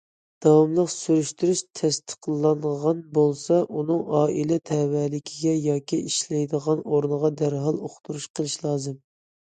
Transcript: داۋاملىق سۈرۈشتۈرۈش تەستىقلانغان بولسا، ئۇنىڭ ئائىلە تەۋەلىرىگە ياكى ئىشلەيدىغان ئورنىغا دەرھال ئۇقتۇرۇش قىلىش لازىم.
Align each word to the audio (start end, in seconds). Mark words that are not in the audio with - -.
داۋاملىق 0.43 0.87
سۈرۈشتۈرۈش 0.93 1.59
تەستىقلانغان 1.81 3.03
بولسا، 3.19 3.59
ئۇنىڭ 3.75 4.01
ئائىلە 4.21 4.59
تەۋەلىرىگە 4.73 5.55
ياكى 5.69 6.01
ئىشلەيدىغان 6.09 6.83
ئورنىغا 6.91 7.35
دەرھال 7.43 7.81
ئۇقتۇرۇش 7.89 8.31
قىلىش 8.39 8.61
لازىم. 8.69 9.03